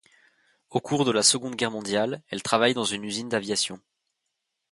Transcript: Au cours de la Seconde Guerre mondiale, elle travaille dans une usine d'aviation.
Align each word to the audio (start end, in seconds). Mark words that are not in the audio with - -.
Au 0.71 0.79
cours 0.81 1.05
de 1.05 1.11
la 1.11 1.21
Seconde 1.21 1.55
Guerre 1.55 1.69
mondiale, 1.69 2.23
elle 2.29 2.41
travaille 2.41 2.73
dans 2.73 2.83
une 2.85 3.03
usine 3.03 3.29
d'aviation. 3.29 3.79